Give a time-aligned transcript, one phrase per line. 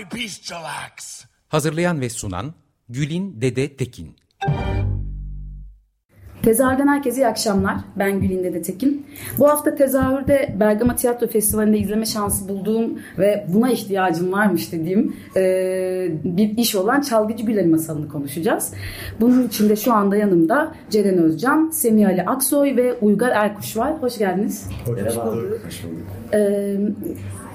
[0.00, 1.24] By bestial acts.
[1.48, 2.54] Hazırlayan ve sunan
[2.88, 4.16] Gülin Dede Tekin
[6.42, 7.76] Tezahürden herkese iyi akşamlar.
[7.96, 9.06] Ben Gülin Dede Tekin.
[9.38, 15.42] Bu hafta tezahürde Bergama Tiyatro Festivali'nde izleme şansı bulduğum ve buna ihtiyacım varmış dediğim e,
[16.24, 18.72] bir iş olan Çalgıcı Güleli masalını konuşacağız.
[19.20, 24.02] Bunun için de şu anda yanımda Ceren Özcan, Semih Ali Aksoy ve Uygar Erkuş var.
[24.02, 24.68] Hoş geldiniz.
[24.86, 25.60] Hoş bulduk.
[25.66, 26.19] Hoş bulduk.
[26.34, 26.76] E,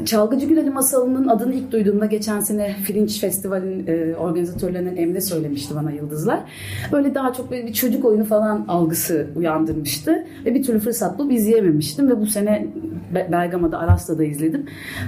[0.06, 5.92] Çalgıcı Güleli masalının adını ilk duyduğumda geçen sene Fringe Festival'in e, organizatörlerinden Emre söylemişti bana
[5.92, 6.40] Yıldızlar.
[6.92, 10.26] Böyle daha çok böyle bir çocuk oyunu falan algısı uyandırmıştı.
[10.46, 12.10] Ve bir türlü fırsat bulup izleyememiştim.
[12.10, 12.68] Ve bu sene
[13.32, 14.66] Bergama'da, Aras'ta da izledim.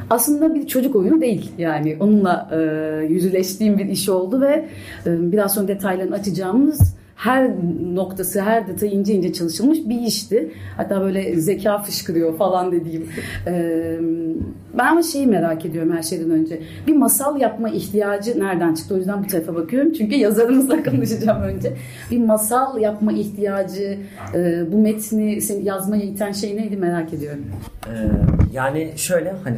[0.10, 1.52] Aslında bir çocuk oyunu değil.
[1.58, 4.66] Yani onunla e, yüzleştiğim bir iş oldu ve
[5.06, 7.50] e, biraz sonra detaylarını açacağımız her
[7.96, 10.52] noktası, her detayı ince ince çalışılmış bir işti.
[10.78, 13.08] Hatta böyle zeka fışkırıyor falan dediğim.
[13.48, 13.98] Ee,
[14.78, 16.60] ben ama şeyi merak ediyorum her şeyden önce.
[16.88, 18.96] Bir masal yapma ihtiyacı nereden çıktı?
[18.96, 19.94] O yüzden bu tarafa bakıyorum.
[19.94, 21.74] Çünkü yazarımızla konuşacağım önce.
[22.12, 23.98] Bir masal yapma ihtiyacı,
[24.34, 27.46] e, bu metni yazmaya iten şey neydi merak ediyorum.
[27.88, 27.92] Ee,
[28.54, 29.58] yani şöyle hani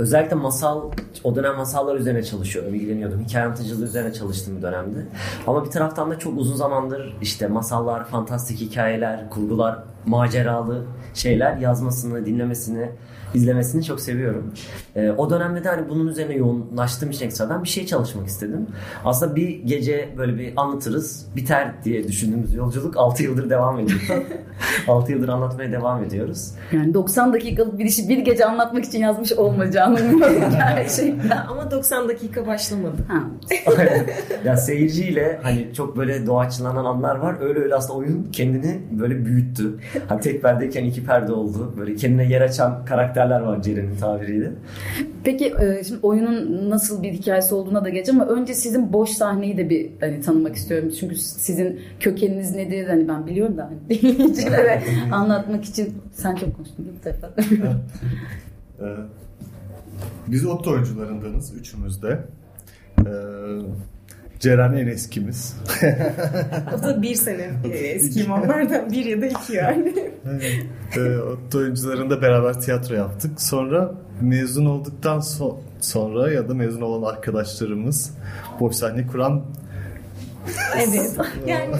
[0.00, 0.90] Özellikle masal,
[1.24, 3.20] o dönem masallar üzerine çalışıyorum, ilgileniyordum.
[3.20, 5.06] Hikaye anlatıcılığı üzerine çalıştığım bir dönemde.
[5.46, 10.84] Ama bir taraftan da çok uzun zamandır işte masallar, fantastik hikayeler, kurgular, maceralı
[11.14, 12.90] şeyler yazmasını, dinlemesini,
[13.34, 14.54] izlemesini çok seviyorum.
[14.96, 18.66] E, o dönemde de hani bunun üzerine yoğunlaştığım için ekstradan bir şey çalışmak istedim.
[19.04, 24.00] Aslında bir gece böyle bir anlatırız, biter diye düşündüğümüz yolculuk 6 yıldır devam ediyor.
[24.88, 26.50] 6 yıldır anlatmaya devam ediyoruz.
[26.72, 29.98] Yani 90 dakikalık bir işi bir gece anlatmak için yazmış olmayacağını
[30.52, 31.46] gerçekten.
[31.48, 32.96] Ama 90 dakika başlamadı.
[33.08, 33.22] Ha.
[34.44, 37.36] ya seyirciyle hani çok böyle doğaçlanan anlar var.
[37.40, 39.78] Öyle öyle aslında oyun kendini böyle büyüttü.
[40.08, 41.74] Hani tek perdeyken iki perde oldu.
[41.78, 44.52] Böyle kendine yer açan karakter karakterler var Ceren'in tabiriyle.
[45.24, 49.56] Peki e, şimdi oyunun nasıl bir hikayesi olduğuna da geleceğim ama önce sizin boş sahneyi
[49.56, 50.90] de bir hani tanımak istiyorum.
[51.00, 54.82] Çünkü sizin kökeniniz nedir hani ben biliyorum da hani dinleyicilere
[55.12, 57.38] anlatmak için sen çok konuştun değil mi Tefat?
[60.28, 62.18] Biz Otto oyuncularındanız üçümüz de.
[62.98, 63.10] Ee,
[64.40, 65.56] Ceren en eskimiz.
[66.78, 69.94] o da bir sene eskiyim onlardan bir ya da iki yani.
[70.30, 70.66] evet.
[70.96, 73.40] Ee, oyuncularında beraber tiyatro yaptık.
[73.40, 78.14] Sonra mezun olduktan so- sonra ya da mezun olan arkadaşlarımız
[78.60, 79.42] boş sahne kuran
[80.76, 81.16] Evet.
[81.46, 81.74] yani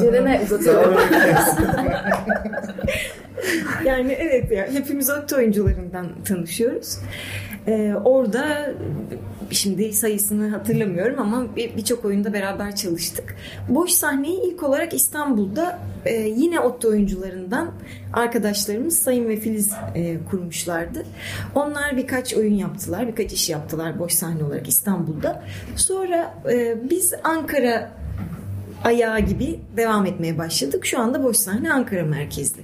[0.00, 0.94] Ceren'e uzatıyorum.
[3.84, 6.98] yani evet ya hepimiz Otto oyuncularından tanışıyoruz.
[7.66, 8.70] Ee, orada
[9.50, 13.36] şimdi sayısını hatırlamıyorum ama birçok oyunda beraber çalıştık.
[13.68, 17.70] Boş sahneyi ilk olarak İstanbul'da e, yine Otto oyuncularından
[18.12, 21.04] arkadaşlarımız Sayın ve Filiz e, kurmuşlardı.
[21.54, 25.44] Onlar birkaç oyun yaptılar, birkaç iş yaptılar boş sahne olarak İstanbul'da.
[25.76, 27.90] Sonra e, biz Ankara
[28.84, 30.86] ayağı gibi devam etmeye başladık.
[30.86, 32.62] Şu anda boş sahne Ankara merkezli.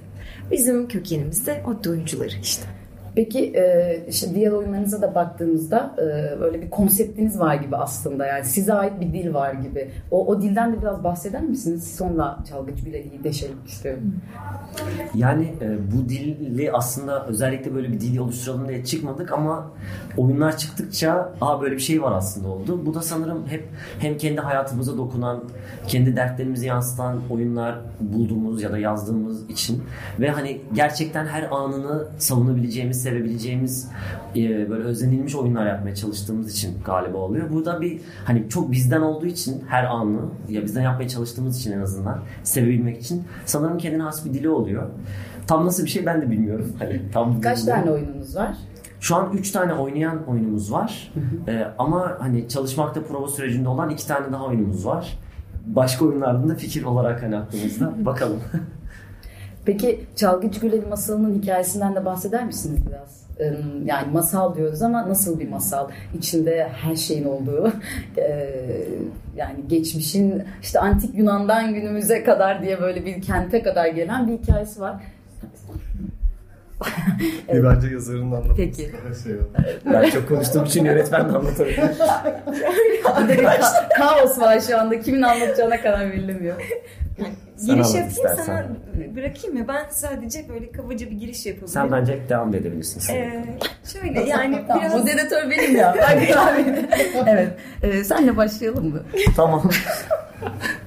[0.51, 2.74] Bizim kökenimiz de Otto oyuncuları işte.
[3.15, 8.45] Peki e, işte diğer oyunlarınıza da baktığımızda e, böyle bir konseptiniz var gibi aslında yani
[8.45, 9.91] size ait bir dil var gibi.
[10.11, 11.95] O, o dilden de biraz bahseder misiniz?
[11.95, 14.15] Sonra Çalgıç Güleli'yi deşelim istiyorum.
[15.15, 19.71] Yani e, bu dili aslında özellikle böyle bir dili oluşturalım diye çıkmadık ama
[20.17, 22.85] oyunlar çıktıkça aa böyle bir şey var aslında oldu.
[22.85, 23.67] Bu da sanırım hep
[23.99, 25.43] hem kendi hayatımıza dokunan,
[25.87, 29.83] kendi dertlerimizi yansıtan oyunlar bulduğumuz ya da yazdığımız için
[30.19, 33.89] ve hani gerçekten her anını savunabileceğimiz sevebileceğimiz
[34.35, 37.51] e, böyle özenilmiş oyunlar yapmaya çalıştığımız için galiba oluyor.
[37.51, 40.19] Burada bir hani çok bizden olduğu için her anı
[40.49, 44.89] ya bizden yapmaya çalıştığımız için en azından sevebilmek için sanırım kendine has bir dili oluyor.
[45.47, 46.73] Tam nasıl bir şey ben de bilmiyorum.
[46.79, 48.57] Hani tam Kaç tane oyununuz var?
[48.99, 51.13] Şu an 3 tane oynayan oyunumuz var.
[51.47, 55.19] ee, ama hani çalışmakta prova sürecinde olan 2 tane daha oyunumuz var.
[55.65, 58.05] Başka oyunlardan da fikir olarak hani aklımızda.
[58.05, 58.39] Bakalım.
[59.65, 63.25] Peki Çalgıcı Güleli masalının hikayesinden de bahseder misiniz biraz?
[63.85, 65.89] Yani masal diyoruz ama nasıl bir masal?
[66.17, 67.71] İçinde her şeyin olduğu,
[69.35, 74.81] yani geçmişin işte antik Yunan'dan günümüze kadar diye böyle bir kente kadar gelen bir hikayesi
[74.81, 74.95] var.
[77.47, 77.63] Evet.
[77.63, 78.75] Bence yazarın anlatması Peki.
[79.23, 79.35] şey
[79.85, 81.77] Ben çok konuştuğum için yönetmen de anlatabilir.
[83.03, 84.99] ka- kaos var şu anda.
[84.99, 86.55] Kimin anlatacağına karar verilemiyor.
[87.65, 88.43] Giriş yapayım istersen.
[88.43, 88.65] sana
[89.15, 89.65] bırakayım mı?
[89.67, 91.73] Ben sadece böyle kabaca bir giriş yapabilirim.
[91.73, 93.13] Sen bence devam edebilirsin.
[93.13, 93.45] Ee,
[93.93, 94.95] şöyle yani tamam, biraz...
[94.95, 95.95] Moderatör benim ya.
[95.97, 96.27] Ben
[97.27, 97.49] Evet.
[97.83, 99.03] Ee, senle başlayalım mı?
[99.35, 99.71] tamam.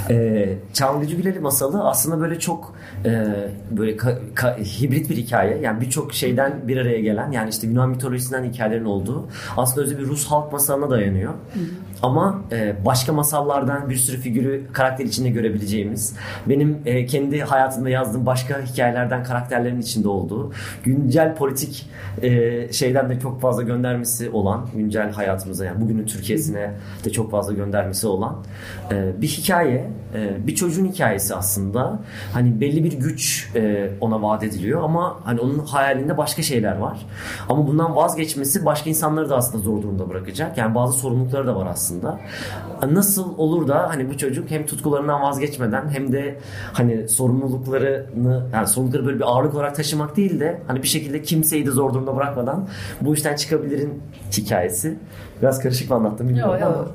[0.09, 3.25] ee, Çalgıcı Güleri masalı aslında böyle çok e,
[3.71, 5.57] böyle ka, ka, hibrit bir hikaye.
[5.57, 9.27] Yani birçok şeyden bir araya gelen yani işte Yunan mitolojisinden hikayelerin olduğu
[9.57, 11.33] aslında özü bir Rus halk masalına dayanıyor.
[11.33, 11.63] Hı hı.
[12.01, 16.15] Ama e, başka masallardan bir sürü figürü karakter içinde görebileceğimiz,
[16.49, 20.51] benim e, kendi hayatımda yazdığım başka hikayelerden karakterlerin içinde olduğu,
[20.83, 21.89] güncel politik
[22.21, 26.71] e, şeyden de çok fazla göndermesi olan, güncel hayatımıza yani bugünün Türkiye'sine
[27.05, 28.43] de çok fazla göndermesi olan
[28.91, 31.99] e, bir hikaye, e, bir çocuğun hikayesi aslında.
[32.33, 37.05] Hani belli bir güç e, ona vaat ediliyor ama hani onun hayalinde başka şeyler var.
[37.49, 40.57] Ama bundan vazgeçmesi başka insanları da aslında zor durumda bırakacak.
[40.57, 42.19] Yani bazı sorumlulukları da var aslında aslında.
[42.91, 46.39] Nasıl olur da hani bu çocuk hem tutkularından vazgeçmeden hem de
[46.73, 51.65] hani sorumluluklarını yani sorumlulukları böyle bir ağırlık olarak taşımak değil de hani bir şekilde kimseyi
[51.65, 52.67] de zor durumda bırakmadan
[53.01, 54.01] bu işten çıkabilirin
[54.37, 54.97] hikayesi.
[55.41, 56.67] Biraz karışık mı anlattım bilmiyorum yo, yo.
[56.67, 56.87] ama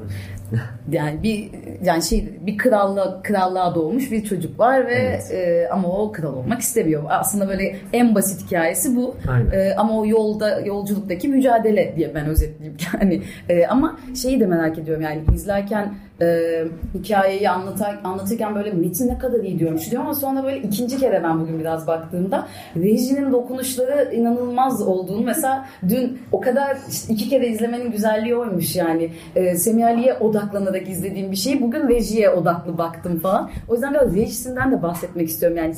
[0.90, 1.50] yani bir
[1.82, 5.30] yani şey bir krallığa krallığa doğmuş bir çocuk var ve evet.
[5.32, 7.02] e, ama o kral olmak istemiyor.
[7.08, 9.16] Aslında böyle en basit hikayesi bu.
[9.52, 13.22] E, ama o yolda yolculuktaki mücadele diye ben özetleyeyim yani.
[13.48, 16.64] E, ama şeyi de merak ediyorum yani izlerken e,
[16.94, 19.78] hikayeyi anlatar, anlatırken böyle metin ne kadar iyi diyorum.
[19.90, 25.66] Diyorum ama sonra böyle ikinci kere ben bugün biraz baktığımda rejinin dokunuşları inanılmaz olduğunu mesela
[25.88, 29.10] dün o kadar işte iki kere izlemenin güzelliği oymuş yani.
[29.36, 33.50] E, Semih Ali'ye odaklanarak izlediğim bir şeyi bugün rejiye odaklı baktım falan.
[33.68, 35.74] O yüzden biraz rejisinden de bahsetmek istiyorum yani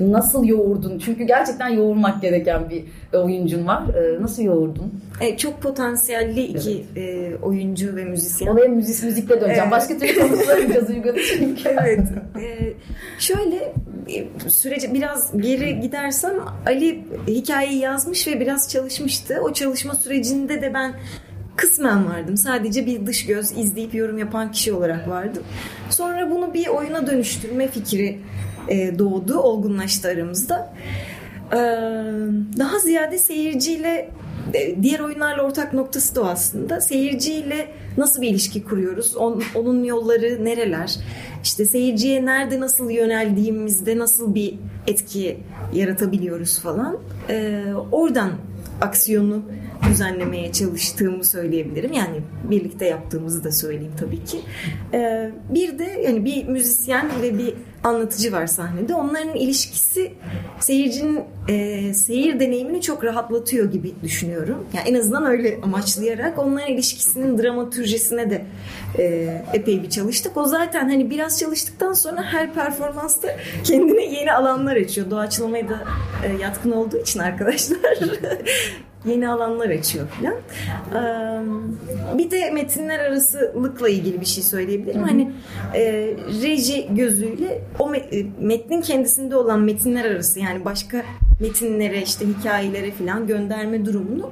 [0.00, 0.98] nasıl yoğurdun?
[0.98, 2.84] Çünkü gerçekten yoğurmak gereken bir
[3.18, 3.82] oyuncun var.
[3.94, 4.92] E, nasıl yoğurdun?
[5.20, 7.32] E, çok potansiyelli iki evet.
[7.32, 8.48] e, oyuncu ve müzisyen.
[8.48, 9.70] Oraya müzik, müzikle döneceğim.
[9.70, 10.88] Başka türlü konuşamayacağız
[11.28, 11.68] çünkü.
[11.68, 12.00] evet.
[12.40, 12.72] E,
[13.18, 13.74] şöyle
[14.08, 16.34] e, sürece biraz geri gidersem
[16.66, 19.40] Ali hikayeyi yazmış ve biraz çalışmıştı.
[19.42, 20.94] O çalışma sürecinde de ben
[21.56, 22.36] kısmen vardım.
[22.36, 25.42] Sadece bir dış göz izleyip yorum yapan kişi olarak vardım.
[25.90, 28.18] Sonra bunu bir oyuna dönüştürme fikri
[28.68, 30.74] e, doğdu, olgunlaştı aramızda.
[31.52, 31.58] E,
[32.58, 34.10] daha ziyade seyirciyle
[34.82, 36.80] diğer oyunlarla ortak noktası da aslında.
[36.80, 39.16] Seyirciyle nasıl bir ilişki kuruyoruz?
[39.16, 40.96] On, onun yolları nereler?
[41.42, 44.54] İşte seyirciye nerede nasıl yöneldiğimizde nasıl bir
[44.86, 45.38] etki
[45.74, 46.98] yaratabiliyoruz falan.
[47.28, 48.30] Ee, oradan
[48.80, 49.42] aksiyonu
[49.90, 51.92] düzenlemeye çalıştığımı söyleyebilirim.
[51.92, 54.38] Yani birlikte yaptığımızı da söyleyeyim tabii ki.
[54.94, 58.94] Ee, bir de yani bir müzisyen ve bir anlatıcı var sahnede.
[58.94, 60.12] Onların ilişkisi
[60.60, 64.66] seyircinin e, seyir deneyimini çok rahatlatıyor gibi düşünüyorum.
[64.74, 68.44] Yani en azından öyle amaçlayarak onların ilişkisinin dramatürjesine de
[68.98, 69.04] e,
[69.54, 70.36] epey bir çalıştık.
[70.36, 73.28] O zaten hani biraz çalıştıktan sonra her performansta
[73.64, 75.10] kendine yeni alanlar açıyor.
[75.10, 75.84] Doğaçlamaya da
[76.24, 77.78] e, yatkın olduğu için arkadaşlar
[79.04, 80.34] yeni alanlar açıyor falan.
[82.18, 85.02] Bir de metinler arasılıkla ilgili bir şey söyleyebilirim.
[85.02, 85.32] Hani
[85.74, 85.82] e,
[86.42, 91.04] reji gözüyle o e, metnin kendisinde olan metinler arası yani başka
[91.40, 94.30] metinlere işte hikayelere falan gönderme durumunu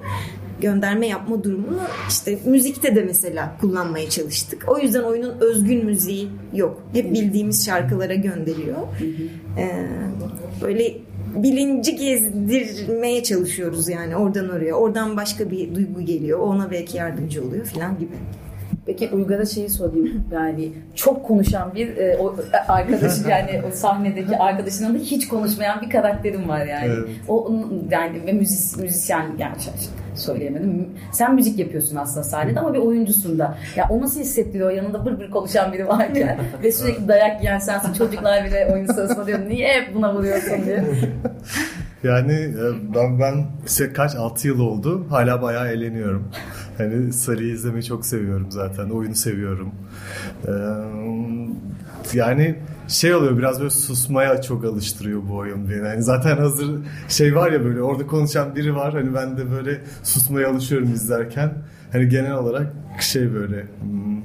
[0.61, 4.65] gönderme yapma durumunu işte müzikte de mesela kullanmaya çalıştık.
[4.69, 6.83] O yüzden oyunun özgün müziği yok.
[6.93, 8.77] Hep bildiğimiz şarkılara gönderiyor.
[9.59, 9.87] Ee,
[10.63, 10.95] böyle
[11.43, 14.75] bilinci gezdirmeye çalışıyoruz yani oradan oraya.
[14.75, 16.39] Oradan başka bir duygu geliyor.
[16.39, 18.15] Ona belki yardımcı oluyor falan gibi.
[18.87, 20.25] Peki Uygar'a şeyi sorayım.
[20.33, 22.37] Yani çok konuşan bir e, o,
[22.69, 26.87] arkadaş yani o sahnedeki arkadaşının da hiç konuşmayan bir karakterim var yani.
[26.87, 27.09] Evet.
[27.29, 27.53] O
[27.91, 29.57] yani ve müzis, müzisyen yani
[30.15, 30.89] söyleyemedim.
[31.13, 33.59] Sen müzik yapıyorsun aslında sahnede ama bir oyuncusun da.
[33.77, 37.93] Ya o nasıl hissettiriyor yanında bır bır konuşan biri varken ve sürekli dayak yiyen sensin.
[37.93, 40.85] Çocuklar bile oyun sırasında diyor niye hep buna vuruyorsun diye.
[42.03, 45.07] Yani e, ben ben işte kaç 6 yıl oldu.
[45.11, 46.31] Hala bayağı eğleniyorum.
[46.79, 48.91] Hani Sarı'yı izlemeyi çok seviyorum zaten.
[48.91, 49.73] Oyunu seviyorum.
[50.49, 50.53] Ee,
[52.15, 52.57] yani
[52.89, 55.87] şey oluyor biraz böyle susmaya çok alıştırıyor bu oyun beni.
[55.87, 56.79] Yani zaten hazır
[57.09, 58.93] şey var ya böyle orada konuşan biri var.
[58.93, 61.53] Hani ben de böyle susmaya alışıyorum izlerken.
[61.93, 64.23] Hani genel olarak şey böyle hmm,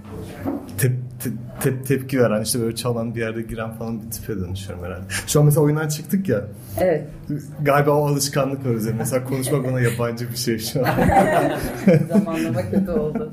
[0.77, 0.91] tep,
[1.23, 1.29] te,
[1.61, 5.03] te- tepki veren işte böyle çalan bir yerde giren falan bir tipe dönüşüyorum herhalde.
[5.27, 6.41] Şu an mesela oyundan çıktık ya.
[6.79, 7.07] Evet.
[7.61, 8.99] Galiba o alışkanlık var üzerinde.
[8.99, 10.91] Mesela konuşmak bana yabancı bir şey şu an.
[12.09, 13.31] Zamanlama kötü oldu.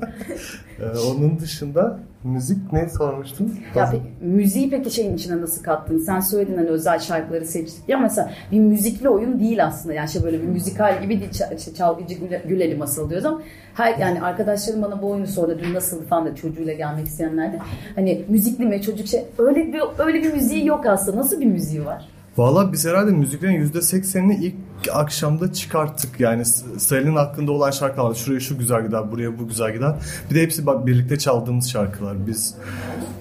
[0.81, 3.55] Ee, onun dışında müzik ne sormuştun?
[3.75, 5.97] Ya pe- müziği peki şeyin içine nasıl kattın?
[5.97, 7.83] Sen söyledin hani özel şarkıları seçtik.
[7.89, 9.93] Ya mesela bir müzikli oyun değil aslında.
[9.93, 11.31] Yani şey böyle bir müzikal gibi değil.
[11.31, 13.41] Ç- işte çalgıcı güle, güleli masal diyoruz ama
[13.73, 15.59] her, yani arkadaşlarım bana bu oyunu sordu.
[15.63, 17.51] Dün nasıl falan da çocuğuyla gelmek isteyenler.
[17.95, 21.17] Hani müzikli mi çocuk şey öyle bir öyle bir müziği yok aslında.
[21.17, 22.09] Nasıl bir müziği var?
[22.37, 24.55] Valla biz herhalde müziklerin %80'ini ilk
[24.93, 26.19] akşamda çıkarttık.
[26.19, 26.45] Yani
[26.77, 28.15] Salih'in hakkında olan şarkılar.
[28.15, 29.95] Şuraya şu güzel gider, buraya bu güzel gider.
[30.29, 32.27] Bir de hepsi bak birlikte çaldığımız şarkılar.
[32.27, 32.55] Biz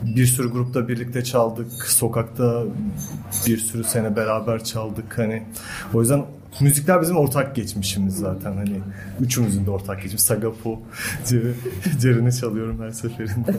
[0.03, 1.73] bir sürü grupta birlikte çaldık.
[1.87, 2.63] Sokakta
[3.47, 5.19] bir sürü sene beraber çaldık.
[5.19, 5.43] Hani
[5.95, 6.25] o yüzden
[6.61, 8.53] müzikler bizim ortak geçmişimiz zaten.
[8.57, 8.81] Hani
[9.21, 10.23] üçümüzün de ortak geçmiş.
[10.23, 10.81] Sagapo,
[12.01, 13.55] Ceren'i çalıyorum her seferinde.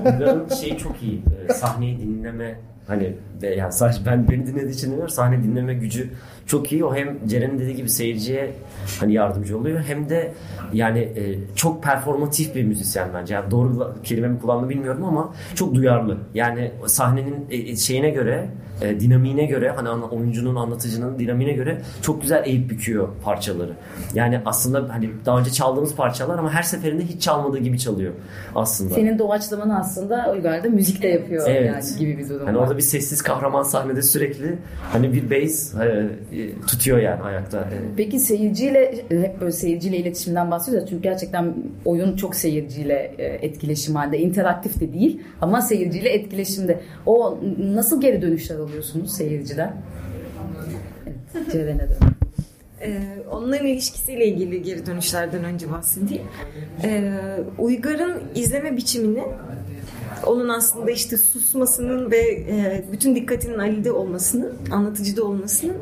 [0.00, 1.22] Onların şeyi çok iyi.
[1.48, 6.10] e, Sahneyi dinleme hani yani sadece ben beni dinlediği için demiyorum sahne dinleme gücü
[6.48, 6.84] çok iyi.
[6.84, 8.54] O hem Ceren'in dediği gibi seyirciye
[9.00, 10.34] hani yardımcı oluyor hem de
[10.72, 13.34] yani e, çok performatif bir müzisyen bence.
[13.34, 16.18] Yani doğru kelime mi kullandı bilmiyorum ama çok duyarlı.
[16.34, 18.48] Yani sahnenin e, şeyine göre
[18.82, 23.72] e, dinamiğine göre hani oyuncunun anlatıcının dinamiğine göre çok güzel eğip büküyor parçaları.
[24.14, 28.12] Yani aslında hani daha önce çaldığımız parçalar ama her seferinde hiç çalmadığı gibi çalıyor
[28.54, 28.94] aslında.
[28.94, 31.66] Senin doğaçlamanı aslında Uygar da müzikte yapıyor Evet.
[31.66, 34.58] yani gibi bir durum Hani orada bir sessiz kahraman sahnede sürekli
[34.92, 37.58] hani bir bass e, e, tutuyor yani ayakta.
[37.60, 40.88] E, Peki seyirciyle hep böyle seyirciyle iletişimden bahsediyoruz.
[40.90, 41.54] Çünkü gerçekten
[41.84, 44.18] oyun çok seyirciyle e, etkileşim halinde.
[44.18, 46.80] interaktif de değil ama seyirciyle etkileşimde.
[47.06, 49.76] O nasıl geri dönüşler alıyorsunuz seyirciden?
[51.06, 51.96] Evet, Ceren'e dön.
[52.82, 56.22] Ee, onların ilişkisiyle ilgili geri dönüşlerden önce bahsedeyim.
[56.84, 57.12] Ee,
[57.58, 59.22] Uygar'ın izleme biçimini
[60.26, 65.76] onun aslında işte susmasının ve e, bütün dikkatinin Ali'de olmasının, anlatıcıda olmasının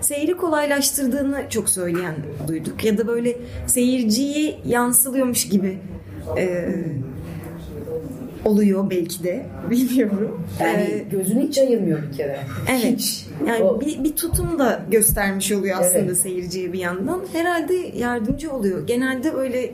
[0.00, 2.14] seyri kolaylaştırdığını çok söyleyen
[2.48, 2.84] duyduk.
[2.84, 5.78] Ya da böyle seyirciyi yansılıyormuş gibi
[6.38, 6.68] e,
[8.44, 9.46] oluyor belki de.
[9.70, 10.40] Bilmiyorum.
[10.60, 12.40] Yani Ee, gözünü hiç ayırmıyor bir kere.
[12.70, 12.84] Evet.
[12.84, 13.26] Hiç.
[13.48, 16.16] Yani O- bir, bir tutum da göstermiş oluyor aslında Evet.
[16.16, 17.22] seyirciye bir yandan.
[17.32, 18.86] Herhalde yardımcı oluyor.
[18.86, 19.70] Genelde öyle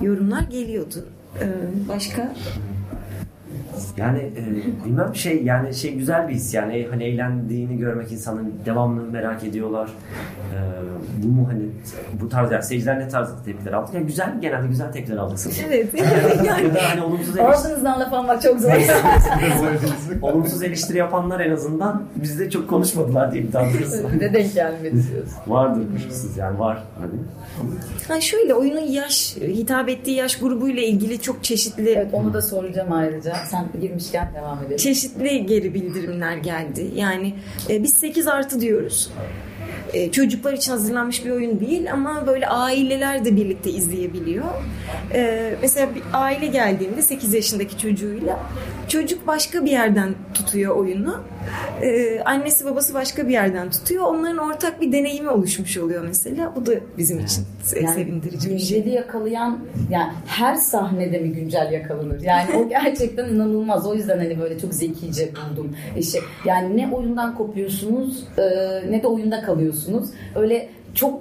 [0.00, 1.04] yorumlar geliyordu.
[1.40, 1.44] Ee,
[1.88, 2.34] başka?
[3.96, 9.02] Yani e, bilmem şey yani şey güzel bir his yani hani eğlendiğini görmek insanın devamlı
[9.02, 9.90] merak ediyorlar.
[10.54, 10.58] E,
[11.22, 11.62] bu mu hani
[12.20, 13.94] bu tarz yani seyirciler ne tarz tepkiler aldık?
[13.94, 15.62] Yani güzel genelde güzel tepkiler aldık sanırım.
[15.72, 15.94] Evet.
[16.44, 18.70] yani ya da hani olumsuz eleştiri, Ağzınızdan laf almak çok zor.
[20.22, 24.20] olumsuz eleştiri yapanlar en azından bizde çok konuşmadılar diye iddia ediyoruz.
[24.20, 25.36] de denk gelmedi diyorsun.
[25.46, 26.82] Vardır kuşkusuz yani var.
[26.98, 27.12] Hani.
[28.08, 32.92] ha şöyle oyunun yaş hitap ettiği yaş grubuyla ilgili çok çeşitli Evet onu da soracağım
[32.92, 33.34] ayrıca.
[33.50, 34.76] Sen girmişken devam edelim.
[34.76, 36.90] çeşitli geri bildirimler geldi.
[36.94, 37.34] Yani
[37.70, 39.10] e, biz 8 artı diyoruz.
[39.92, 44.44] E, çocuklar için hazırlanmış bir oyun değil ama böyle aileler de birlikte izleyebiliyor.
[45.14, 48.38] E, mesela bir aile geldiğinde 8 yaşındaki çocuğuyla
[48.92, 51.20] çocuk başka bir yerden tutuyor oyunu.
[51.82, 54.04] E, annesi babası başka bir yerden tutuyor.
[54.04, 56.52] Onların ortak bir deneyimi oluşmuş oluyor mesela.
[56.56, 58.78] Bu da bizim için se- sevindirici bir şey.
[58.78, 59.58] günceli yakalayan
[59.90, 62.20] yani her sahnede mi güncel yakalanır?
[62.20, 63.86] Yani o gerçekten inanılmaz.
[63.86, 65.76] O yüzden hani böyle çok zekice buldum.
[65.98, 68.42] İşte yani ne oyundan kopuyorsunuz e,
[68.90, 70.08] ne de oyunda kalıyorsunuz.
[70.34, 71.20] Öyle çok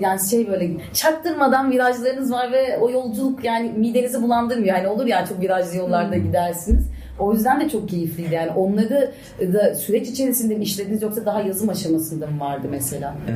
[0.00, 4.76] yani şey böyle çaktırmadan virajlarınız var ve o yolculuk yani midenizi bulandırmıyor.
[4.76, 6.91] Yani olur ya çok virajlı yollarda gidersiniz.
[7.18, 8.34] O yüzden de çok keyifliydi.
[8.34, 9.12] Yani onları
[9.52, 13.14] da süreç içerisinde mi işlediniz yoksa daha yazım aşamasında mı vardı mesela?
[13.28, 13.32] Ee,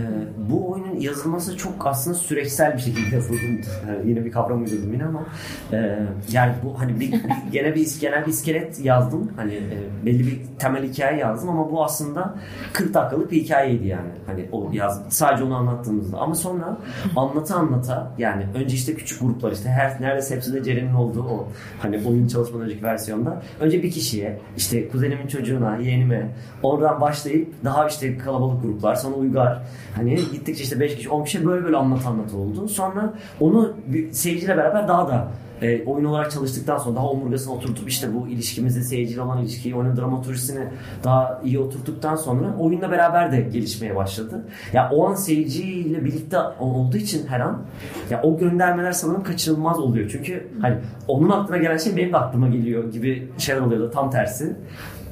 [0.50, 3.38] bu yazılması çok aslında süreçsel bir şekilde yazıldı.
[4.04, 5.26] Yine bir kavram uydurdum yine ama
[5.72, 5.98] e,
[6.32, 7.14] yani bu hani bir
[7.52, 9.32] gene bir genel bir iskelet yazdım.
[9.36, 12.34] Hani e, belli bir temel hikaye yazdım ama bu aslında
[12.72, 14.10] 40 dakikalık bir hikayeydi yani.
[14.26, 16.78] Hani o yaz sadece onu anlattığımızda ama sonra
[17.16, 21.48] anlata anlata yani önce işte küçük gruplar işte her neredeyse hepsinde Ceren'in olduğu o
[21.82, 26.28] hani oyun çalışmadan önceki versiyonda önce bir kişiye işte kuzenimin çocuğuna, yeğenime
[26.62, 29.62] oradan başlayıp daha işte kalabalık gruplar sonra uygar
[29.94, 32.68] hani gittikçe işte 5 kişi 10 kişi böyle böyle anlat anlat oldu.
[32.68, 33.74] Sonra onu
[34.12, 35.28] seyirciyle beraber daha da
[35.62, 39.96] e, oyun olarak çalıştıktan sonra daha omurgasına oturtup işte bu ilişkimizde seyirciyle olan ilişkiyi, oyunun
[39.96, 40.68] dramaturjisini
[41.04, 44.44] daha iyi oturttuktan sonra oyunla beraber de gelişmeye başladı.
[44.72, 47.62] Ya o an seyirciyle birlikte olduğu için her an
[48.10, 50.10] ya o göndermeler sanırım kaçınılmaz oluyor.
[50.12, 50.76] Çünkü hani
[51.08, 54.56] onun aklına gelen şey benim de aklıma geliyor gibi şeyler oluyordu tam tersi.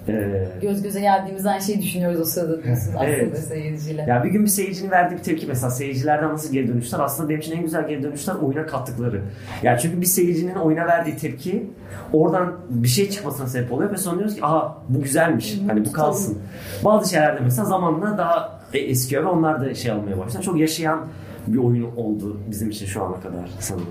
[0.09, 3.39] Ee, Göz göze geldiğimiz aynı şeyi düşünüyoruz o sırada diyorsunuz aslında Evet.
[3.39, 4.03] seyirciyle.
[4.09, 7.41] Ya bir gün bir seyircinin verdiği bir tepki mesela seyircilerden nasıl geri dönüşler aslında benim
[7.41, 9.21] için en güzel geri dönüşler oyuna kattıkları.
[9.63, 11.71] Yani çünkü bir seyircinin oyuna verdiği tepki
[12.13, 15.93] oradan bir şey çıkmasına sebep oluyor ve sonra diyoruz ki aha bu güzelmiş hani bu
[15.93, 16.39] kalsın.
[16.85, 20.43] Bazı şeylerde mesela zamanla daha e- eskiyor ve onlar da şey almaya başlar.
[20.43, 21.01] Çok yaşayan
[21.47, 23.87] bir oyun oldu bizim için şu ana kadar sanırım.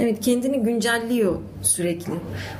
[0.00, 2.12] Evet kendini güncelliyor sürekli.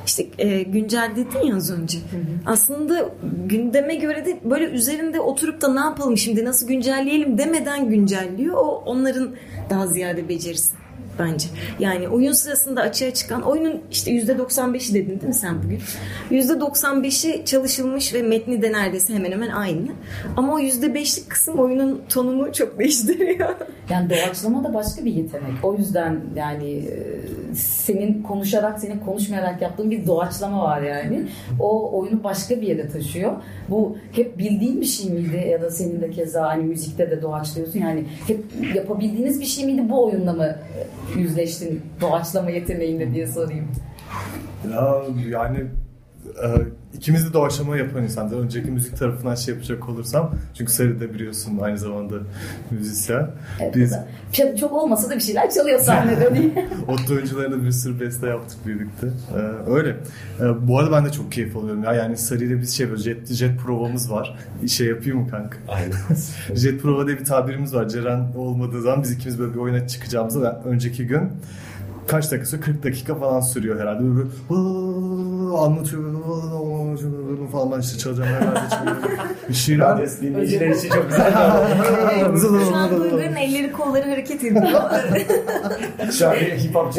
[0.05, 1.97] İşte e, güncelledin ya az önce.
[2.45, 3.09] Aslında
[3.45, 8.55] gündeme göre de böyle üzerinde oturup da ne yapalım şimdi nasıl güncelleyelim demeden güncelliyor.
[8.55, 9.35] O onların
[9.69, 10.86] daha ziyade becerisi
[11.19, 11.47] bence.
[11.79, 15.79] Yani oyun sırasında açığa çıkan oyunun işte %95'i dedin değil mi sen bugün?
[16.31, 19.87] %95'i çalışılmış ve metni de neredeyse hemen hemen aynı.
[20.37, 23.55] Ama o %5'lik kısım oyunun tonunu çok değiştiriyor.
[23.89, 25.63] Yani doğaçlama da başka bir yetenek.
[25.63, 31.23] O yüzden yani e, senin konuşarak, senin konuşmayarak yaptığın bir doğaçlama var yani.
[31.59, 33.31] O oyunu başka bir yere taşıyor.
[33.69, 37.79] Bu hep bildiğin bir şey miydi ya da senin de keza hani müzikte de doğaçlıyorsun
[37.79, 38.39] yani hep
[38.75, 40.55] yapabildiğiniz bir şey miydi bu oyunla mı
[41.15, 43.67] yüzleştin doğaçlama yeteneğinde diye sorayım.
[44.73, 45.59] Ya yani
[46.43, 46.47] e,
[46.97, 48.37] ikimiz de doğaçlama yapan insanlar.
[48.37, 52.15] Önceki müzik tarafından şey yapacak olursam çünkü Seri de biliyorsun aynı zamanda
[52.71, 53.29] müzisyen.
[53.61, 56.67] Evet, Biz da- Çok- çok olmasa da bir şeyler çalıyor sahnede mi?
[56.87, 59.07] Otto oyuncularına bir sürü beste yaptık birlikte.
[59.07, 59.89] Ee, öyle.
[60.41, 61.93] Ee, bu arada ben de çok keyif alıyorum ya.
[61.93, 63.05] Yani Sarı ile biz şey yapıyoruz.
[63.05, 64.37] Jet, jet provamız var.
[64.67, 65.57] Şey yapayım mı kanka?
[65.67, 65.91] Aynen.
[66.55, 67.89] Jet prova diye bir tabirimiz var.
[67.89, 71.21] Ceren olmadığı zaman biz ikimiz böyle bir oyuna çıkacağımızda önceki gün
[72.07, 73.99] kaç dakika sonra 40 dakika falan sürüyor herhalde.
[74.03, 74.15] Böyle,
[74.49, 74.96] böyle
[75.57, 78.29] anlatıyor böyle falan işte çalacağım.
[79.49, 81.33] Bir şeyler Dinleyiciler için çok güzel.
[82.69, 84.81] Şu an Uygar'ın elleri kolları hareket ediyor.
[86.11, 86.93] Şu an hip hop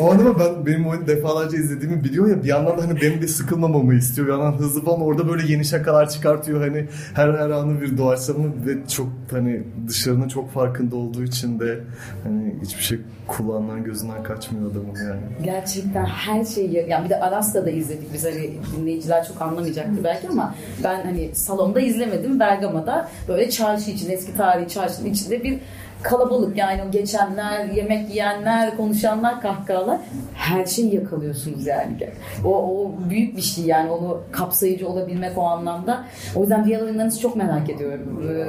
[0.00, 3.28] O adama ben benim oyunu defalarca izlediğimi biliyor ya bir yandan da hani benim de
[3.28, 4.26] sıkılmamamı istiyor.
[4.26, 6.60] Bir yandan hızlı falan orada böyle yeni şakalar çıkartıyor.
[6.60, 11.80] Hani her her anı bir doğaçlama ve çok hani dışarının çok farkında olduğu için de
[12.24, 15.20] hani hiçbir şey kulağından gözünden kaçmıyor adamın yani.
[15.44, 20.28] Gerçekten her şeyi yani bir de Aras'ta da izledik biz hani dinleyiciler çok anlamayacaktı belki
[20.28, 25.58] ama ben hani salonda izlemedim Bergama'da böyle çarşı için eski tarihi çarşının içinde bir
[26.02, 30.00] kalabalık yani o geçenler, yemek yiyenler, konuşanlar, kahkahalar
[30.34, 32.10] her şeyi yakalıyorsunuz yani.
[32.44, 36.04] O, o büyük bir şey yani onu kapsayıcı olabilmek o anlamda.
[36.36, 38.22] O yüzden diğer oyunlarınızı çok merak ediyorum.
[38.28, 38.46] Ee,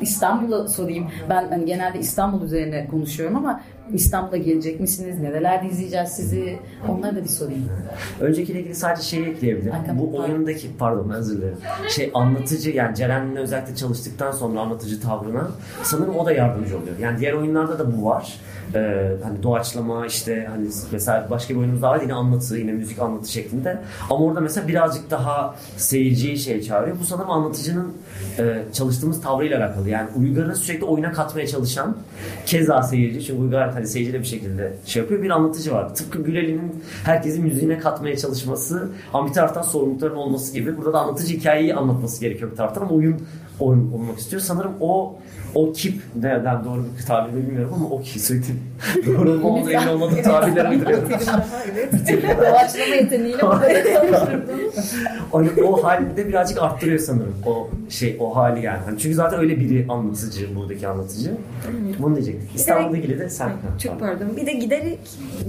[0.00, 1.10] İstanbul'a sorayım.
[1.30, 3.60] Ben hani genelde İstanbul üzerine konuşuyorum ama
[3.92, 5.20] İstanbul'a gelecek misiniz?
[5.20, 6.58] Nerelerde izleyeceğiz sizi?
[6.88, 7.68] Onları da bir sorayım.
[8.20, 9.72] Öncekiyle ilgili sadece şeyi ekleyebilirim.
[9.72, 10.24] Hakan, Bu pardon.
[10.24, 11.58] oyundaki pardon özür dilerim.
[11.88, 15.50] Şey anlatıcı yani Ceren'le özellikle çalıştıktan sonra anlatıcı tavrına
[15.82, 16.98] sanırım o da yardımcı oluyor.
[17.00, 18.34] Yani diğer oyunlarda da bu var.
[18.74, 22.98] Ee, hani doğaçlama işte hani mesela başka bir oyunumuz daha var yine anlatı yine müzik
[22.98, 23.78] anlatı şeklinde.
[24.10, 26.96] Ama orada mesela birazcık daha seyirciyi şey çağırıyor.
[27.00, 27.92] Bu sanırım anlatıcının
[28.38, 29.88] e, çalıştığımız tavrıyla alakalı.
[29.88, 31.96] Yani Uygar'ı sürekli oyuna katmaya çalışan
[32.46, 35.94] keza seyirci çünkü Uygar hani seyirciyle bir şekilde şey yapıyor bir anlatıcı var.
[35.94, 40.76] Tıpkı Güleli'nin herkesin müziğine katmaya çalışması ama bir taraftan sorumlulukların olması gibi.
[40.76, 43.16] Burada da anlatıcı hikayeyi anlatması gerekiyor bir taraftan ama oyun
[43.60, 44.42] oyun olmak istiyor.
[44.42, 45.18] Sanırım o
[45.54, 48.22] o kip nereden doğru bir tabir bilmiyorum ama o kip
[49.06, 51.08] doğru olmadığı emin olmadığım tabirler uydurıyorum.
[52.40, 54.60] Doğaçlama yeteneğiyle burada yakalamıştırdım.
[55.32, 58.78] O, o halde birazcık arttırıyor sanırım o şey o hali yani.
[58.84, 61.30] Hani çünkü zaten öyle biri anlatıcı buradaki anlatıcı.
[61.98, 62.48] Bunu diyecektim.
[62.54, 63.50] İstanbul'da ilgili de sen.
[63.82, 64.36] Çok pardon.
[64.36, 64.98] Bir de giderek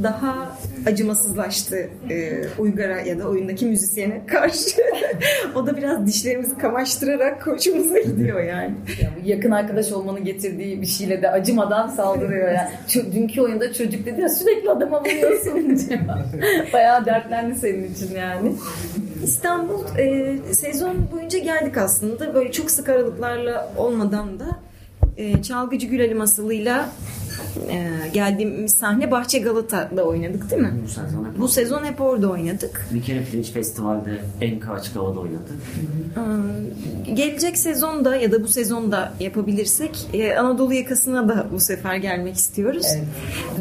[0.03, 0.51] daha
[0.85, 4.81] acımasızlaştı e, Uygar'a ya da oyundaki müzisyene karşı.
[5.55, 8.75] o da biraz dişlerimizi kamaştırarak hoşumuza gidiyor yani.
[9.01, 12.69] Ya bu yakın arkadaş olmanın getirdiği bir şeyle de acımadan saldırıyor yani.
[12.87, 15.53] Çö- dünkü oyunda çocuk dedi ya sürekli adama vuruyorsun
[15.89, 15.99] diyor.
[16.73, 18.55] Bayağı dertlendi senin için yani.
[19.23, 22.33] İstanbul e, sezon boyunca geldik aslında.
[22.33, 24.45] Böyle çok sık aralıklarla olmadan da
[25.17, 26.89] e, Çalgıcı Gülali Masalı'yla
[27.69, 30.73] e, geldiğimiz sahne Bahçe Galata'da oynadık değil mi?
[30.83, 32.87] Bu sezon hep, Bu sezon hep orada oynadık.
[32.93, 35.51] bir kere Pirinç Festival'de Enka Açık Hava'da oynadı.
[37.07, 42.35] Ee, Gelecek sezonda ya da bu sezonda yapabilirsek e, Anadolu yakasına da bu sefer gelmek
[42.35, 42.85] istiyoruz.
[42.95, 43.05] Evet.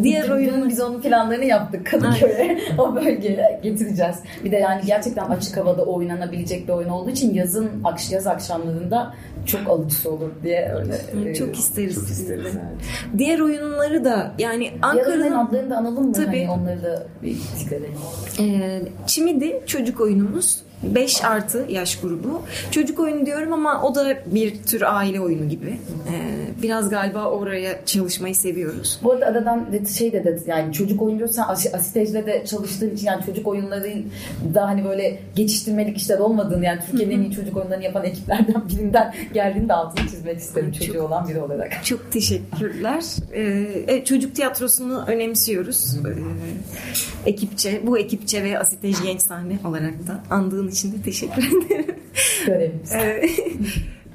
[0.03, 2.59] Diğer Dün oyun biz onun planlarını yaptık Kadıköy'e.
[2.79, 4.17] o bölgeye getireceğiz.
[4.45, 7.71] Bir de yani gerçekten açık havada oynanabilecek bir oyun olduğu için yazın
[8.11, 9.15] yaz akşamlarında
[9.47, 11.31] çok alıcısı olur diye öyle.
[11.31, 11.95] e, çok isteriz.
[11.95, 13.19] Çok isteriz yani.
[13.19, 16.13] Diğer oyunları da yani Ankara'nın adlarını da analım mı?
[16.13, 16.45] Tabii.
[16.45, 17.95] Hani onları da bir zikredelim.
[18.41, 22.43] e, Çimidi çocuk oyunumuz 5 artı yaş grubu.
[22.71, 25.71] Çocuk oyunu diyorum ama o da bir tür aile oyunu gibi.
[26.13, 29.01] Ee, biraz galiba oraya çalışmayı seviyoruz.
[29.03, 29.67] Bu arada aradan
[29.99, 33.93] şey de yani çocuk oyuncu sen asitejde de çalıştığın için yani çocuk oyunları
[34.55, 39.15] da hani böyle geçiştirmelik işler olmadığını yani Türkiye'nin en iyi çocuk oyunlarını yapan ekiplerden birinden
[39.35, 41.85] geldiğini de altını çizmek isterim çocuğu çok, olan biri olarak.
[41.85, 43.05] Çok teşekkürler.
[43.35, 45.97] Ee, çocuk tiyatrosunu önemsiyoruz.
[46.07, 50.23] Ee, ekipçe, bu ekipçe ve asitej genç sahne olarak da
[50.67, 51.95] andığın için de teşekkür ederim.
[52.47, 52.93] Görevimiz.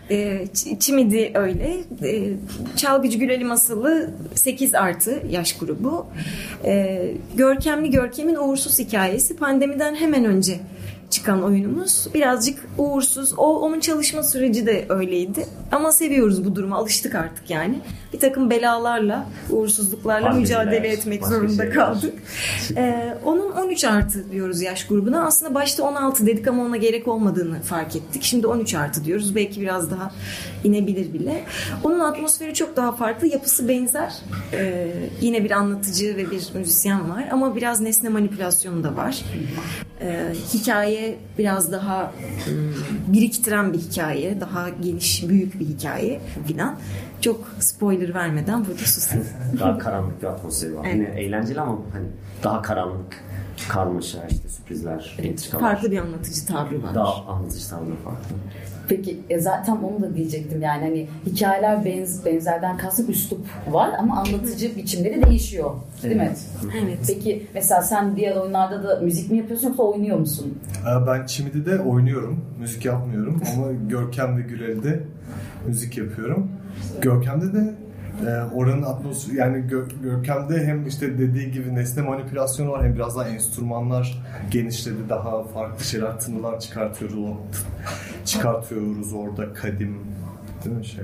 [0.09, 0.47] E,
[0.79, 1.77] Çimidi öyle.
[2.03, 2.33] E,
[2.77, 6.05] Çalgıcı Güleli Masalı 8 artı yaş grubu.
[6.65, 7.01] E,
[7.37, 10.59] Görkemli Görkem'in uğursuz hikayesi pandemiden hemen önce
[11.11, 12.07] çıkan oyunumuz.
[12.13, 13.33] Birazcık uğursuz.
[13.37, 15.45] O onun çalışma süreci de öyleydi.
[15.71, 16.75] Ama seviyoruz bu durumu.
[16.75, 17.79] Alıştık artık yani.
[18.13, 22.13] Bir takım belalarla, uğursuzluklarla Harbiler, mücadele etmek zorunda kaldık.
[22.77, 25.25] Ee, onun 13 artı diyoruz yaş grubuna.
[25.25, 28.23] Aslında başta 16 dedik ama ona gerek olmadığını fark ettik.
[28.23, 29.35] Şimdi 13 artı diyoruz.
[29.35, 30.11] Belki biraz daha
[30.63, 31.43] inebilir bile.
[31.83, 33.27] Onun atmosferi çok daha farklı.
[33.27, 34.13] Yapısı benzer.
[34.53, 34.87] Ee,
[35.21, 37.27] yine bir anlatıcı ve bir müzisyen var.
[37.31, 39.21] Ama biraz nesne manipülasyonu da var.
[40.01, 41.00] Ee, hikaye
[41.37, 42.13] biraz daha
[42.45, 44.41] hmm, biriktiren bir hikaye.
[44.41, 46.75] Daha geniş, büyük bir hikaye filan.
[47.21, 49.25] Çok spoiler vermeden burada susayım.
[49.59, 50.85] daha karanlık bir atmosferi var.
[50.85, 50.95] Evet.
[50.95, 52.05] Yine eğlenceli ama hani
[52.43, 53.23] daha karanlık
[53.69, 55.61] karmaşa işte sürprizler, entrikalar.
[55.61, 56.95] Farklı bir anlatıcı tavrı var.
[56.95, 58.35] Daha anlatıcı tavrı farklı.
[58.89, 64.19] Peki e, zaten onu da diyecektim yani hani hikayeler benz, benzerden kastım üslup var ama
[64.19, 65.71] anlatıcı biçimleri değişiyor
[66.03, 66.45] değil evet.
[66.63, 66.71] mi?
[66.83, 66.99] Evet.
[67.07, 70.57] Peki mesela sen diğer oyunlarda da müzik mi yapıyorsun yoksa oynuyor musun?
[71.07, 72.45] Ben Çimidi'de oynuyorum.
[72.59, 75.03] Müzik yapmıyorum ama Görkem ve Gülel'de
[75.67, 76.51] müzik yapıyorum.
[77.01, 77.73] Görkem'de de
[78.27, 83.15] e, oranın atmosferi yani Gör, Görkem'de hem işte dediği gibi nesne manipülasyonu var hem biraz
[83.15, 87.37] daha enstrümanlar genişledi daha farklı şeyler tınılar çıkartıyoruz
[88.25, 89.97] çıkartıyoruz orada kadim
[90.65, 91.03] değil mi şey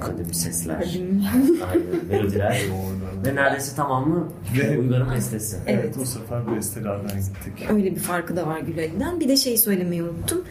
[0.00, 1.24] kadim sesler kadim.
[1.70, 2.62] Aynen, melodiler
[3.26, 5.56] ve neredeyse tamamı ve Uygar'ın bestesi.
[5.66, 5.84] Evet.
[5.84, 7.70] evet bu sefer bestelerden gittik.
[7.70, 9.20] Öyle bir farkı da var Gülay'dan.
[9.20, 10.44] Bir de şey söylemeyi unuttum.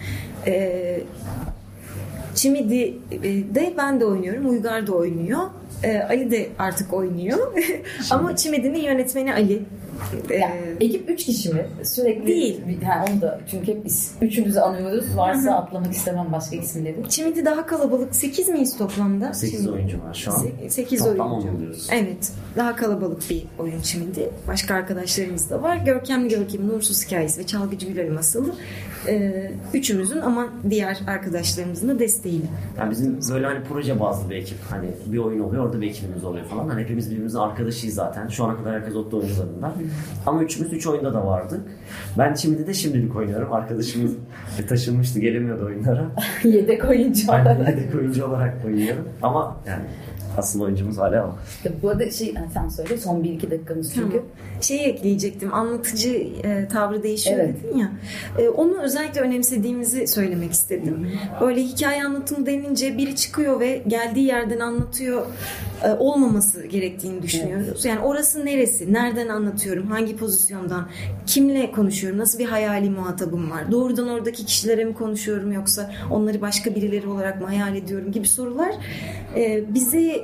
[0.48, 1.04] Ee,
[2.38, 4.50] Çimidi'de ben de oynuyorum.
[4.50, 5.40] Uygar da oynuyor.
[5.84, 7.54] Ee, Ali de artık oynuyor.
[8.12, 9.62] Ama Çimidi'nin yönetmeni Ali.
[10.30, 11.66] Yani, ee, ekip 3 kişi mi?
[11.84, 12.62] Sürekli değil.
[12.84, 15.18] Ha, onu da çünkü hep biz üçümüzü anıyoruz.
[15.18, 16.96] Varsa atlamak istemem başka isimleri.
[17.10, 18.16] Çimidi daha kalabalık.
[18.16, 19.34] 8 miyiz toplamda?
[19.34, 20.48] 8 oyuncu var şu an.
[20.68, 21.82] 8 Toplam oyuncu.
[21.92, 22.32] Evet.
[22.56, 24.30] Daha kalabalık bir oyun Çimidi.
[24.48, 25.78] Başka arkadaşlarımız da var.
[25.78, 28.56] Görkemli Görkem'in Uğursuz Hikayesi ve Çalgıcı Gül Masalı.
[29.08, 32.46] Ee, üçümüzün ama diğer arkadaşlarımızın da desteğiyle.
[32.78, 34.58] Yani bizim böyle hani proje bazlı bir ekip.
[34.70, 36.70] Hani bir oyun oluyor orada bir ekibimiz oluyor falan.
[36.70, 38.28] Hani hepimiz birbirimizin arkadaşıyız zaten.
[38.28, 39.74] Şu ana kadar herkes Otto oyuncularından.
[40.26, 41.62] Ama üçümüz üç oyunda da vardık.
[42.18, 43.54] Ben şimdi de şimdilik oynuyorum.
[43.54, 44.12] Arkadaşımız
[44.70, 46.12] taşınmıştı gelemiyordu oyunlara.
[46.44, 47.60] yedek oyuncu olarak.
[47.60, 49.08] Ben yedek oyuncu olarak oynuyorum.
[49.22, 49.84] Ama yani
[50.38, 51.36] Asıl oyuncumuz hala o.
[51.82, 54.12] Bu arada şey sen söyle son bir iki dakikamız çünkü.
[54.12, 54.26] Tamam.
[54.62, 55.54] Şeyi ekleyecektim.
[55.54, 56.10] Anlatıcı
[56.44, 57.56] e, tavrı değişiyor evet.
[57.64, 57.92] dedin ya.
[58.40, 61.12] E, onu özellikle önemsediğimizi söylemek istedim.
[61.42, 65.26] Öyle hikaye anlatımı denince biri çıkıyor ve geldiği yerden anlatıyor
[65.84, 67.68] e, olmaması gerektiğini düşünüyoruz.
[67.72, 67.86] Evet.
[67.86, 68.94] Yani orası neresi?
[68.94, 69.88] Nereden anlatıyorum?
[69.88, 70.88] Hangi pozisyondan?
[71.26, 72.20] Kimle konuşuyorum?
[72.20, 73.72] Nasıl bir hayali muhatabım var?
[73.72, 78.72] Doğrudan oradaki kişilere mi konuşuyorum yoksa onları başka birileri olarak mı hayal ediyorum gibi sorular
[79.36, 80.24] e, bizi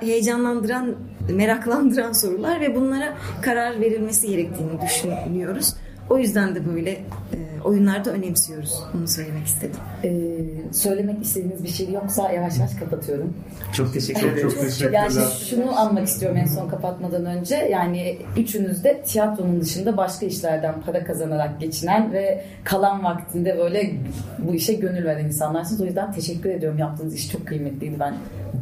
[0.00, 0.94] heyecanlandıran,
[1.28, 5.74] meraklandıran sorular ve bunlara karar verilmesi gerektiğini düşünüyoruz.
[6.10, 8.82] O yüzden de böyle e, oyunlarda önemsiyoruz.
[8.98, 9.80] Onu söylemek istedim.
[10.04, 10.38] Ee,
[10.72, 13.34] söylemek istediğiniz bir şey yoksa yavaş yavaş kapatıyorum.
[13.72, 14.50] Çok teşekkür ederim.
[14.50, 15.10] Çok teşekkürler.
[15.16, 17.54] Yani şunu anmak istiyorum en son kapatmadan önce.
[17.54, 23.90] Yani üçünüz de tiyatronun dışında başka işlerden para kazanarak geçinen ve kalan vaktinde böyle
[24.38, 25.80] bu işe gönül veren insanlarsınız.
[25.80, 26.78] O yüzden teşekkür ediyorum.
[26.78, 28.00] Yaptığınız iş çok kıymetliydi.
[28.00, 28.14] Ben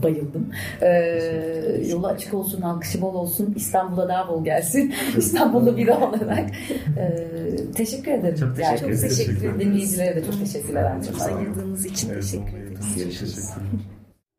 [0.02, 0.50] bayıldım.
[0.82, 0.86] Ee,
[1.90, 3.54] yolu açık olsun, alkışı bol olsun.
[3.56, 4.94] İstanbul'a daha bol gelsin.
[5.16, 6.50] İstanbul'da biri olarak.
[6.98, 8.36] Ee, teşekkür ederim.
[8.40, 9.60] Çok teşekkür, yani çok teşekkür ederim.
[9.60, 10.92] Dinleyicilere de çok teşekkürler.
[11.06, 12.78] Çok ayırdığınız için teşekkür ederim.
[12.96, 13.50] Görüşürüz.